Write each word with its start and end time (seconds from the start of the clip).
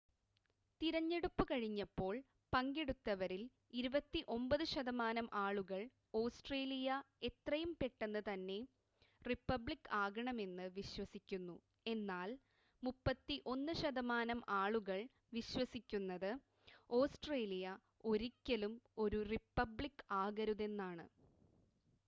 തിരഞ്ഞെടുപ്പ് 0.81 1.43
കഴിഞ്ഞപ്പോൾ 1.47 2.13
പങ്കെടുത്തവരിൽ 2.53 3.41
29 3.79 4.23
ശതമാനം 4.71 5.27
ആളുകൾ 5.41 5.81
ഓസ്‌ട്രേലിയ 6.13 6.95
എത്രയും 7.29 7.71
പെട്ടെന്ന് 7.79 8.21
തന്നെ 8.29 8.57
റിപ്പബ്ലിക്ക് 9.21 9.91
ആകണമെന്ന് 9.99 10.65
വിശ്വസിക്കുന്നു 10.79 11.57
എന്നാൽ 11.85 12.31
31 12.83 13.45
ശതമാനം 13.81 14.41
ആളുകൾ 14.61 14.99
വിശ്വസിക്കുന്നത് 15.33 16.31
ഓസ്‌ട്രേലിയ 16.93 17.77
ഒരിക്കലും 18.05 18.75
ഒരു 19.05 19.21
റിപ്പബ്ലിക്ക് 19.31 20.07
ആകരുതെന്നാണ് 20.21 21.07